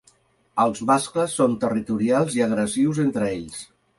[0.63, 3.63] Els mascles són territorials i agressius entre ells.